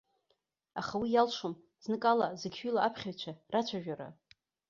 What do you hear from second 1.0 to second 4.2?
уи иалшом знык ала зықьҩыла аԥхьаҩцәа рацәажәара.